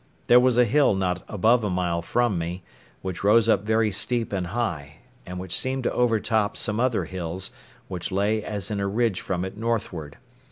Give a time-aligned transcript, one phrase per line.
[0.25, 2.63] There was a hill not above a mile from me,
[3.03, 4.95] which rose up very steep and high,
[5.27, 7.51] and which seemed to overtop some other hills,
[7.87, 10.17] which lay as in a ridge from it northward.